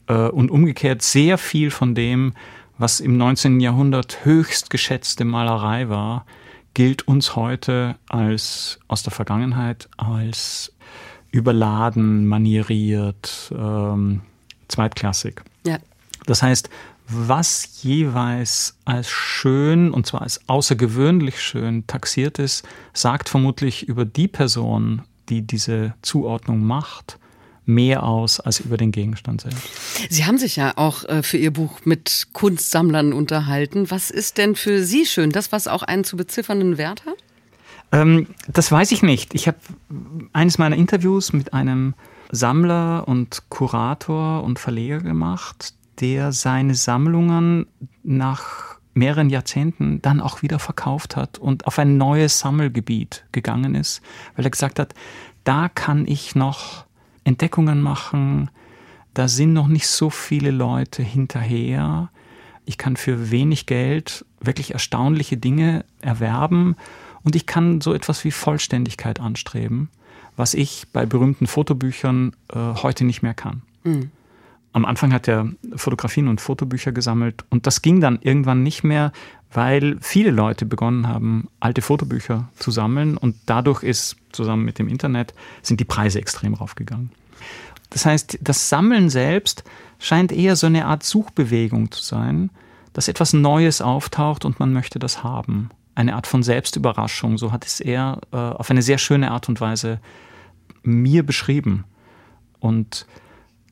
[0.06, 2.34] Äh, und umgekehrt sehr viel von dem,
[2.78, 3.60] was im 19.
[3.60, 6.26] Jahrhundert höchst geschätzte Malerei war,
[6.74, 10.74] gilt uns heute als aus der Vergangenheit als
[11.30, 14.20] überladen, manieriert, ähm,
[14.68, 15.42] zweitklassig.
[15.66, 15.78] Ja.
[16.26, 16.68] Das heißt,
[17.08, 24.28] was jeweils als schön, und zwar als außergewöhnlich schön taxiert ist, sagt vermutlich über die
[24.28, 27.18] Person, die diese Zuordnung macht,
[27.64, 29.68] mehr aus als über den Gegenstand selbst.
[30.08, 33.90] Sie haben sich ja auch äh, für Ihr Buch mit Kunstsammlern unterhalten.
[33.90, 35.30] Was ist denn für Sie schön?
[35.30, 37.16] Das, was auch einen zu beziffernden Wert hat?
[37.92, 39.34] Ähm, das weiß ich nicht.
[39.34, 39.58] Ich habe
[40.32, 41.94] eines meiner Interviews mit einem
[42.30, 47.66] Sammler und Kurator und Verleger gemacht, der seine Sammlungen
[48.02, 54.00] nach mehreren Jahrzehnten dann auch wieder verkauft hat und auf ein neues Sammelgebiet gegangen ist,
[54.34, 54.94] weil er gesagt hat,
[55.44, 56.86] da kann ich noch
[57.24, 58.50] Entdeckungen machen,
[59.14, 62.10] da sind noch nicht so viele Leute hinterher.
[62.64, 66.76] Ich kann für wenig Geld wirklich erstaunliche Dinge erwerben
[67.22, 69.90] und ich kann so etwas wie Vollständigkeit anstreben,
[70.36, 73.62] was ich bei berühmten Fotobüchern äh, heute nicht mehr kann.
[73.84, 74.10] Mhm.
[74.76, 79.10] Am Anfang hat er Fotografien und Fotobücher gesammelt und das ging dann irgendwann nicht mehr,
[79.50, 84.88] weil viele Leute begonnen haben, alte Fotobücher zu sammeln und dadurch ist zusammen mit dem
[84.88, 87.10] Internet sind die Preise extrem raufgegangen.
[87.88, 89.64] Das heißt, das Sammeln selbst
[89.98, 92.50] scheint eher so eine Art Suchbewegung zu sein,
[92.92, 95.70] dass etwas Neues auftaucht und man möchte das haben.
[95.94, 99.58] Eine Art von Selbstüberraschung, so hat es er äh, auf eine sehr schöne Art und
[99.58, 100.00] Weise
[100.82, 101.84] mir beschrieben.
[102.58, 103.06] Und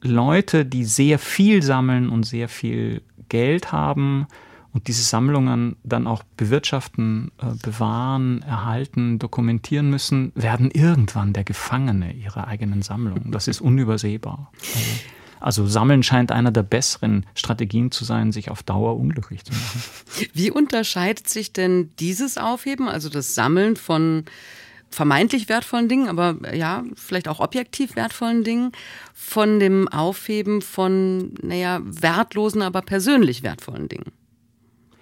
[0.05, 4.27] Leute, die sehr viel sammeln und sehr viel Geld haben
[4.73, 12.13] und diese Sammlungen dann auch bewirtschaften, äh, bewahren, erhalten, dokumentieren müssen, werden irgendwann der Gefangene
[12.13, 13.31] ihrer eigenen Sammlung.
[13.31, 14.53] Das ist unübersehbar.
[15.41, 19.83] Also Sammeln scheint einer der besseren Strategien zu sein, sich auf Dauer unglücklich zu machen.
[20.33, 24.25] Wie unterscheidet sich denn dieses Aufheben, also das Sammeln von
[24.95, 28.73] vermeintlich wertvollen Dingen, aber ja, vielleicht auch objektiv wertvollen Dingen,
[29.13, 34.13] von dem Aufheben von, naja, wertlosen, aber persönlich wertvollen Dingen?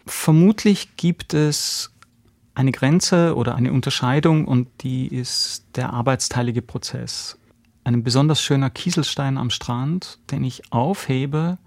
[0.07, 1.93] Vermutlich gibt es
[2.55, 7.39] eine Grenze oder eine Unterscheidung und die ist der arbeitsteilige Prozess.
[7.85, 11.59] Ein besonders schöner Kieselstein am Strand, den ich aufhebe,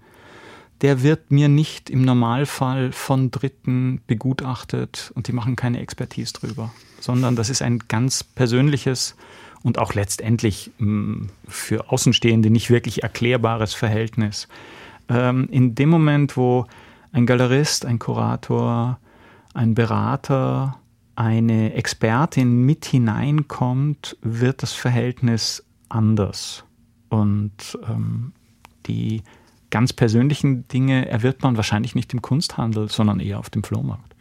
[0.82, 6.72] der wird mir nicht im Normalfall von Dritten begutachtet und die machen keine Expertise drüber,
[7.00, 9.16] sondern das ist ein ganz persönliches
[9.62, 14.48] und auch letztendlich mm, für Außenstehende nicht wirklich erklärbares Verhältnis.
[15.08, 16.66] Ähm, in dem Moment, wo
[17.12, 18.98] ein Galerist, ein Kurator,
[19.54, 20.78] ein Berater,
[21.16, 26.64] eine Expertin mit hineinkommt, wird das Verhältnis anders.
[27.08, 28.32] Und ähm,
[28.86, 29.22] die
[29.76, 34.14] ganz persönlichen Dinge erwirbt man wahrscheinlich nicht im Kunsthandel, sondern eher auf dem Flohmarkt.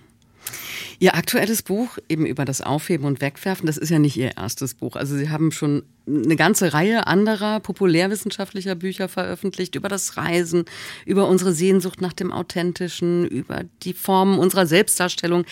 [1.00, 4.74] Ihr aktuelles Buch eben über das Aufheben und Wegwerfen, das ist ja nicht Ihr erstes
[4.74, 4.98] Buch.
[4.98, 10.66] Also Sie haben schon eine ganze Reihe anderer populärwissenschaftlicher Bücher veröffentlicht über das Reisen,
[11.06, 15.46] über unsere Sehnsucht nach dem Authentischen, über die Formen unserer Selbstdarstellung.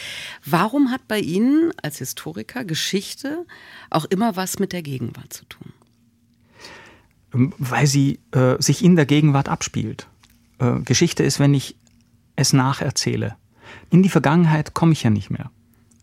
[0.43, 3.45] Warum hat bei Ihnen als Historiker Geschichte
[3.89, 5.71] auch immer was mit der Gegenwart zu tun?
[7.33, 10.07] Weil sie äh, sich in der Gegenwart abspielt.
[10.59, 11.75] Äh, Geschichte ist, wenn ich
[12.35, 13.35] es nacherzähle.
[13.89, 15.51] In die Vergangenheit komme ich ja nicht mehr.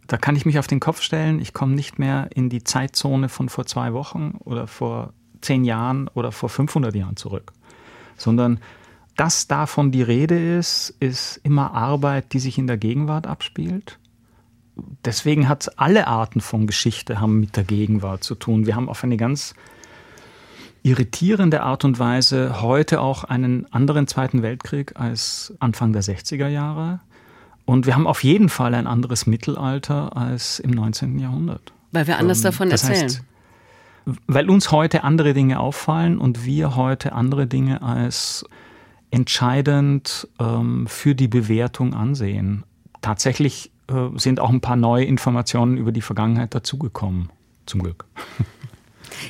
[0.07, 3.29] Da kann ich mich auf den Kopf stellen, ich komme nicht mehr in die Zeitzone
[3.29, 7.53] von vor zwei Wochen oder vor zehn Jahren oder vor 500 Jahren zurück,
[8.17, 8.59] sondern
[9.17, 13.99] dass davon die Rede ist, ist immer Arbeit, die sich in der Gegenwart abspielt.
[15.05, 18.67] Deswegen hat alle Arten von Geschichte haben mit der Gegenwart zu tun.
[18.67, 19.55] Wir haben auf eine ganz
[20.83, 27.01] irritierende Art und Weise heute auch einen anderen Zweiten Weltkrieg als Anfang der 60er Jahre.
[27.65, 31.19] Und wir haben auf jeden Fall ein anderes Mittelalter als im 19.
[31.19, 31.73] Jahrhundert.
[31.93, 33.05] Weil wir anders ähm, davon erzählen.
[33.05, 33.23] Heißt,
[34.27, 38.45] weil uns heute andere Dinge auffallen und wir heute andere Dinge als
[39.11, 42.65] entscheidend ähm, für die Bewertung ansehen.
[43.03, 47.31] Tatsächlich äh, sind auch ein paar neue Informationen über die Vergangenheit dazugekommen,
[47.67, 48.05] zum Glück.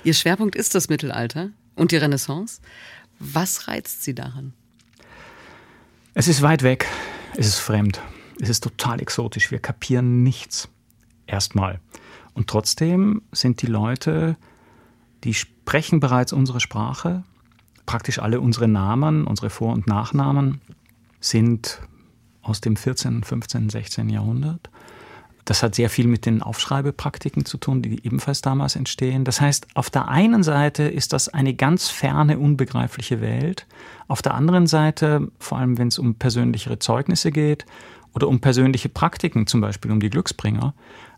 [0.05, 2.61] Ihr Schwerpunkt ist das Mittelalter und die Renaissance.
[3.19, 4.53] Was reizt Sie daran?
[6.15, 6.87] Es ist weit weg,
[7.37, 8.01] es ist fremd.
[8.41, 9.51] Es ist total exotisch.
[9.51, 10.69] Wir kapieren nichts.
[11.27, 11.81] Erstmal.
[12.33, 14.37] Und trotzdem sind die Leute,
[15.25, 17.23] die sprechen bereits unsere Sprache.
[17.87, 20.61] Praktisch alle unsere Namen, unsere Vor- und Nachnamen
[21.21, 21.81] sind
[22.43, 24.09] aus dem 14., 15., 16.
[24.09, 24.71] Jahrhundert.
[25.45, 29.25] Das hat sehr viel mit den Aufschreibepraktiken zu tun, die ebenfalls damals entstehen.
[29.25, 33.67] Das heißt, auf der einen Seite ist das eine ganz ferne, unbegreifliche Welt.
[34.09, 37.65] Auf der anderen Seite, vor allem wenn es um persönlichere Zeugnisse geht
[38.15, 40.75] oder um persönliche Praktiken, zum Beispiel um die Glücksbringer,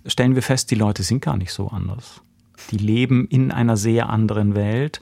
[0.07, 2.23] stellen wir fest, die Leute sind gar nicht so anders.
[2.71, 5.01] Die leben in einer sehr anderen Welt.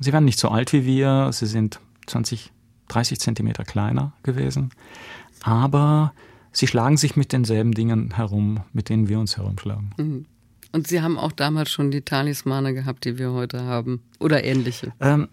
[0.00, 2.52] Sie werden nicht so alt wie wir, sie sind 20,
[2.88, 4.70] 30 Zentimeter kleiner gewesen,
[5.42, 6.12] aber
[6.54, 9.90] sie schlagen sich mit denselben Dingen herum, mit denen wir uns herumschlagen.
[9.96, 10.26] Mhm.
[10.72, 14.92] Und Sie haben auch damals schon die Talismane gehabt, die wir heute haben, oder ähnliche?
[15.00, 15.28] Ähm,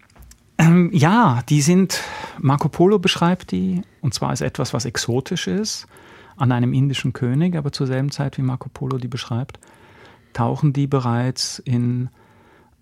[0.56, 2.00] ähm, ja, die sind,
[2.38, 5.88] Marco Polo beschreibt die, und zwar als etwas, was exotisch ist,
[6.36, 9.58] an einem indischen König, aber zur selben Zeit, wie Marco Polo die beschreibt,
[10.32, 12.08] tauchen die bereits in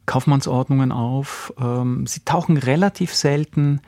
[0.04, 1.54] Kaufmannsordnungen auf.
[1.58, 3.80] Ähm, sie tauchen relativ selten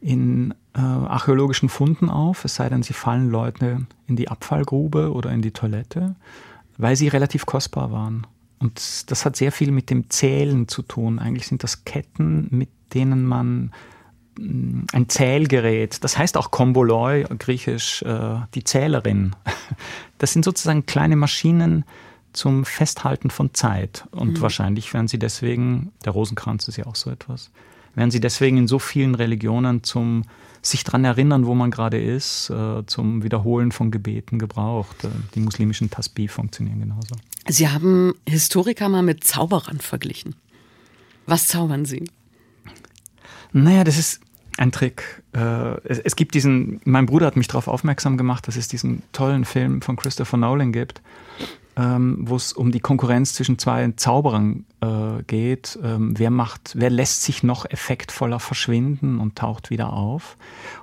[0.00, 5.30] in äh, archäologischen Funden auf, es sei denn, sie fallen Leute in die Abfallgrube oder
[5.32, 6.14] in die Toilette,
[6.76, 8.26] weil sie relativ kostbar waren.
[8.60, 11.18] Und das hat sehr viel mit dem Zählen zu tun.
[11.18, 13.72] Eigentlich sind das Ketten, mit denen man
[14.38, 19.34] mm, ein Zählgerät, das heißt auch Komboloi, griechisch, äh, die Zählerin.
[20.20, 21.84] Das sind sozusagen kleine Maschinen
[22.32, 24.04] zum Festhalten von Zeit.
[24.10, 24.40] Und mhm.
[24.40, 27.52] wahrscheinlich werden sie deswegen, der Rosenkranz ist ja auch so etwas,
[27.98, 30.22] werden sie deswegen in so vielen Religionen zum
[30.62, 35.04] sich daran erinnern, wo man gerade ist, äh, zum Wiederholen von Gebeten gebraucht.
[35.04, 37.16] Äh, die muslimischen Tasbih funktionieren genauso.
[37.48, 40.34] Sie haben Historiker mal mit Zauberern verglichen.
[41.26, 42.04] Was zaubern Sie?
[43.52, 44.20] Naja, das ist
[44.58, 45.22] ein Trick.
[45.32, 49.44] Äh, es, gibt diesen, mein Bruder hat mich darauf aufmerksam gemacht, dass es diesen tollen
[49.44, 51.00] Film von Christopher Nolan gibt,
[51.78, 55.78] ähm, wo es um die Konkurrenz zwischen zwei Zauberern äh, geht.
[55.82, 60.36] Ähm, wer macht, wer lässt sich noch effektvoller verschwinden und taucht wieder auf?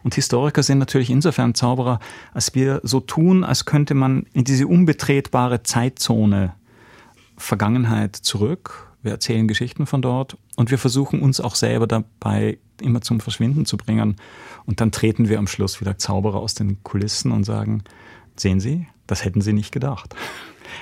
[0.04, 2.00] Und Historiker sind natürlich insofern Zauberer,
[2.34, 6.54] als wir so tun, als könnte man in diese unbetretbare Zeitzone
[7.38, 13.02] Vergangenheit zurück wir erzählen Geschichten von dort und wir versuchen uns auch selber dabei immer
[13.02, 14.16] zum Verschwinden zu bringen.
[14.66, 17.84] Und dann treten wir am Schluss wieder Zauberer aus den Kulissen und sagen,
[18.40, 20.16] sehen Sie, das hätten Sie nicht gedacht.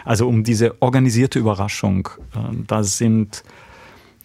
[0.06, 3.44] Also um diese organisierte Überraschung, ähm, da sind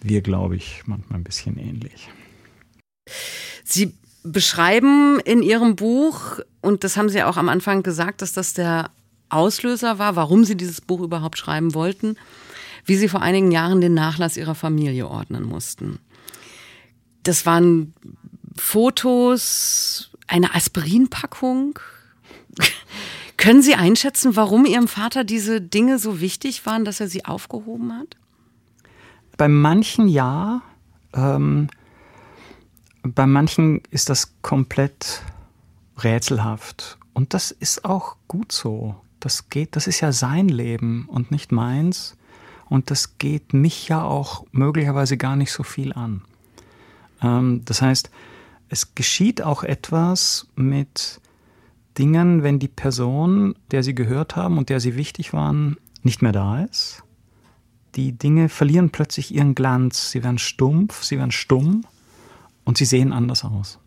[0.00, 2.08] wir, glaube ich, manchmal ein bisschen ähnlich.
[3.64, 8.54] Sie beschreiben in Ihrem Buch, und das haben Sie auch am Anfang gesagt, dass das
[8.54, 8.90] der
[9.28, 12.16] Auslöser war, warum Sie dieses Buch überhaupt schreiben wollten,
[12.88, 15.98] wie sie vor einigen Jahren den Nachlass ihrer Familie ordnen mussten.
[17.22, 17.92] Das waren
[18.56, 21.78] Fotos, eine Aspirinpackung.
[23.38, 27.96] Können Sie einschätzen, warum Ihrem Vater diese Dinge so wichtig waren, dass er sie aufgehoben
[27.96, 28.16] hat?
[29.36, 30.60] Bei manchen ja.
[31.14, 31.68] Ähm,
[33.04, 35.22] bei manchen ist das komplett
[35.98, 36.98] rätselhaft.
[37.14, 38.96] Und das ist auch gut so.
[39.20, 42.16] Das geht, das ist ja sein Leben und nicht meins.
[42.68, 46.22] Und das geht mich ja auch möglicherweise gar nicht so viel an.
[47.22, 48.10] Ähm, das heißt,
[48.68, 51.20] es geschieht auch etwas mit
[51.98, 56.32] Dingen, wenn die Person, der sie gehört haben und der sie wichtig waren, nicht mehr
[56.32, 57.02] da ist.
[57.94, 60.10] Die Dinge verlieren plötzlich ihren Glanz.
[60.12, 61.84] Sie werden stumpf, sie werden stumm
[62.64, 63.80] und sie sehen anders aus.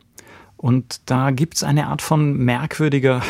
[0.58, 3.22] Und da gibt es eine Art von merkwürdiger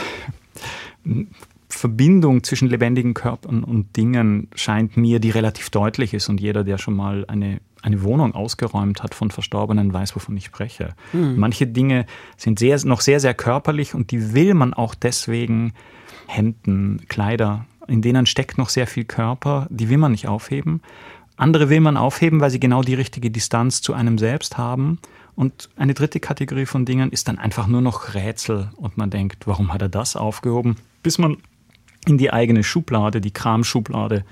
[1.74, 6.30] Verbindung zwischen lebendigen Körpern und Dingen, scheint mir, die relativ deutlich ist.
[6.30, 10.46] Und jeder, der schon mal eine, eine Wohnung ausgeräumt hat von Verstorbenen, weiß, wovon ich
[10.46, 10.96] spreche.
[11.14, 11.36] Mhm.
[11.38, 12.06] Manche Dinge
[12.38, 15.74] sind sehr, noch sehr, sehr körperlich und die will man auch deswegen
[16.28, 20.82] Hemden, Kleider, in denen steckt noch sehr viel Körper, die will man nicht aufheben.
[21.36, 25.00] Andere will man aufheben, weil sie genau die richtige Distanz zu einem selbst haben.
[25.36, 29.48] Und eine dritte Kategorie von Dingen ist dann einfach nur noch Rätsel und man denkt,
[29.48, 30.76] warum hat er das aufgehoben?
[31.04, 31.38] Bis man
[32.06, 34.24] in die eigene Schublade, die Kramschublade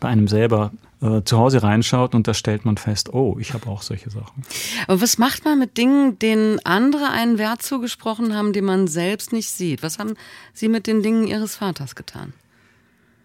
[0.00, 3.68] bei einem selber äh, zu Hause reinschaut und da stellt man fest, oh, ich habe
[3.68, 4.44] auch solche Sachen.
[4.86, 9.32] Aber was macht man mit Dingen, denen andere einen Wert zugesprochen haben, den man selbst
[9.32, 9.82] nicht sieht?
[9.82, 10.14] Was haben
[10.52, 12.32] Sie mit den Dingen Ihres Vaters getan?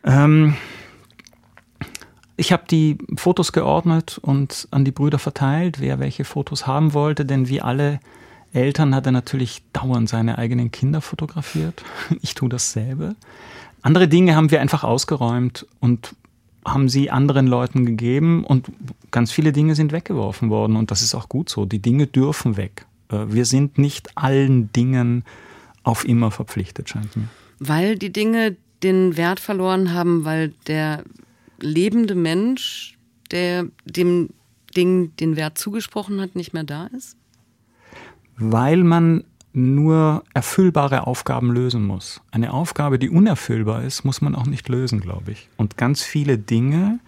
[0.03, 0.55] Ähm,
[2.35, 7.25] ich habe die Fotos geordnet und an die Brüder verteilt, wer welche Fotos haben wollte,
[7.25, 7.99] denn wie alle
[8.53, 11.83] Eltern hat er natürlich dauernd seine eigenen Kinder fotografiert.
[12.21, 13.15] Ich tue dasselbe.
[13.81, 16.15] Andere Dinge haben wir einfach ausgeräumt und
[16.65, 18.71] haben sie anderen Leuten gegeben und
[19.09, 21.65] ganz viele Dinge sind weggeworfen worden und das ist auch gut so.
[21.65, 22.85] Die Dinge dürfen weg.
[23.09, 25.23] Äh, wir sind nicht allen Dingen
[25.83, 27.27] auf immer verpflichtet, scheint mir.
[27.59, 31.03] Weil die Dinge den Wert verloren haben, weil der
[31.59, 32.97] lebende Mensch,
[33.31, 34.29] der dem
[34.75, 37.17] Ding den Wert zugesprochen hat, nicht mehr da ist?
[38.37, 42.21] Weil man nur erfüllbare Aufgaben lösen muss.
[42.31, 45.49] Eine Aufgabe, die unerfüllbar ist, muss man auch nicht lösen, glaube ich.
[45.57, 46.99] Und ganz viele Dinge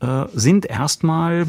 [0.00, 1.46] äh, sind erstmal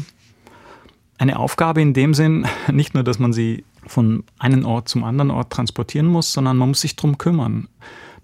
[1.18, 5.30] eine Aufgabe in dem Sinn, nicht nur, dass man sie von einem Ort zum anderen
[5.30, 7.68] Ort transportieren muss, sondern man muss sich darum kümmern.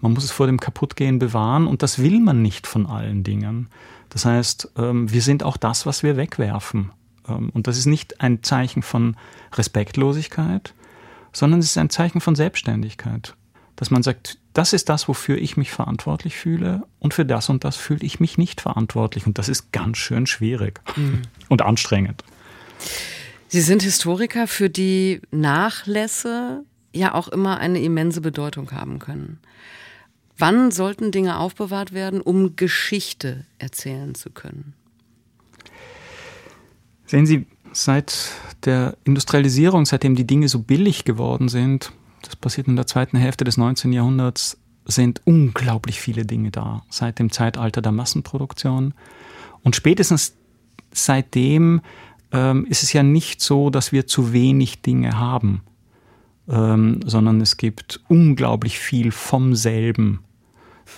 [0.01, 3.69] Man muss es vor dem Kaputtgehen bewahren und das will man nicht von allen Dingen.
[4.11, 6.91] Das heißt, ähm, wir sind auch das, was wir wegwerfen.
[7.29, 9.17] Ähm, und das ist nicht ein Zeichen von
[9.55, 10.75] Respektlosigkeit,
[11.35, 13.35] sondern es ist ein Zeichen von Selbstständigkeit.
[13.77, 17.65] Dass man sagt, das ist das, wofür ich mich verantwortlich fühle und für das und
[17.65, 19.27] das fühle ich mich nicht verantwortlich.
[19.27, 21.23] Und das ist ganz schön schwierig mhm.
[21.49, 22.25] und anstrengend.
[23.49, 29.41] Sie sind Historiker, für die Nachlässe ja auch immer eine immense Bedeutung haben können.
[30.39, 34.75] Wann sollten Dinge aufbewahrt werden, um Geschichte erzählen zu können?
[37.07, 38.31] Sehen Sie, seit
[38.65, 43.45] der Industrialisierung, seitdem die Dinge so billig geworden sind, das passiert in der zweiten Hälfte
[43.45, 43.93] des 19.
[43.93, 48.95] Jahrhunderts, sind unglaublich viele Dinge da, seit dem Zeitalter der Massenproduktion.
[49.63, 50.37] Und spätestens
[50.93, 51.81] seitdem
[52.33, 55.63] ähm, ist es ja nicht so, dass wir zu wenig Dinge haben
[56.49, 60.21] ähm, sondern es gibt unglaublich viel vom selben.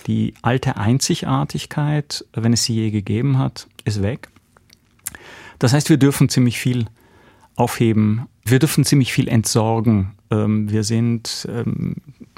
[0.05, 4.29] Die alte Einzigartigkeit, wenn es sie je gegeben hat, ist weg.
[5.59, 6.85] Das heißt, wir dürfen ziemlich viel
[7.55, 8.27] aufheben.
[8.45, 10.13] Wir dürfen ziemlich viel entsorgen.
[10.29, 11.95] Ähm, wir sind, ähm,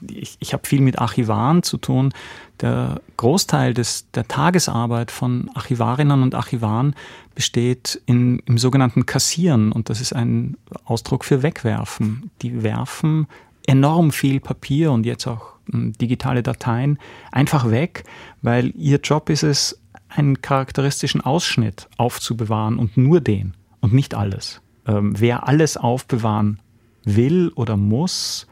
[0.09, 2.13] ich, ich habe viel mit Archivaren zu tun.
[2.61, 6.95] Der Großteil des, der Tagesarbeit von Archivarinnen und Archivaren
[7.35, 12.31] besteht in, im sogenannten Kassieren und das ist ein Ausdruck für Wegwerfen.
[12.41, 13.27] Die werfen
[13.67, 16.97] enorm viel Papier und jetzt auch hm, digitale Dateien
[17.31, 18.03] einfach weg,
[18.41, 19.79] weil ihr Job ist es,
[20.09, 24.61] einen charakteristischen Ausschnitt aufzubewahren und nur den und nicht alles.
[24.87, 26.59] Ähm, wer alles aufbewahren
[27.03, 28.47] will oder muss,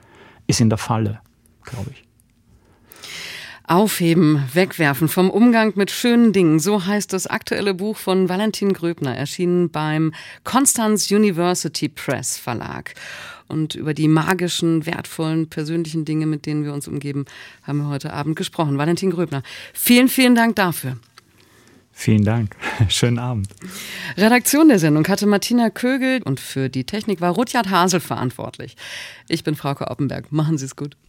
[0.46, 1.20] ist in der Falle,
[1.64, 2.04] glaube ich.
[3.70, 6.58] Aufheben, wegwerfen vom Umgang mit schönen Dingen.
[6.58, 10.14] So heißt das aktuelle Buch von Valentin Gröbner, erschienen beim
[10.46, 12.94] Constance University Press Verlag.
[13.50, 17.26] Und über die magischen, wertvollen, persönlichen Dinge, mit denen wir uns umgeben,
[17.64, 18.78] haben wir heute Abend gesprochen.
[18.78, 19.44] Valentin Gröbner,
[19.74, 20.98] vielen, vielen Dank dafür.
[22.00, 22.56] Vielen Dank.
[22.90, 23.48] Schönen Abend.
[24.18, 28.78] Redaktion der Sendung hatte Martina Kögel und für die Technik war Rutjard Hasel verantwortlich.
[29.28, 30.32] Ich bin Frauke Oppenberg.
[30.32, 30.96] Machen Sie es gut.